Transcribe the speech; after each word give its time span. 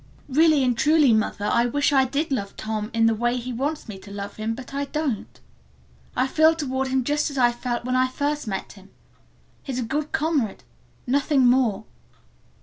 Really 0.29 0.63
and 0.63 0.75
truly, 0.75 1.13
mother, 1.13 1.45
I 1.45 1.67
wish 1.67 1.93
I 1.93 2.05
did 2.05 2.31
love 2.31 2.57
Tom 2.57 2.89
in 2.91 3.05
the 3.05 3.13
way 3.13 3.37
he 3.37 3.53
wants 3.53 3.87
me 3.87 3.99
to 3.99 4.09
love 4.09 4.37
him, 4.37 4.55
but 4.55 4.73
I 4.73 4.85
don't. 4.85 5.39
I 6.15 6.25
feel 6.25 6.55
toward 6.55 6.87
him 6.87 7.03
just 7.03 7.29
as 7.29 7.37
I 7.37 7.51
felt 7.51 7.85
when 7.85 7.95
I 7.95 8.07
first 8.07 8.47
met 8.47 8.71
him. 8.71 8.89
He's 9.61 9.77
a 9.77 9.83
good 9.83 10.11
comrade; 10.11 10.63
nothing 11.05 11.45
more." 11.45 11.85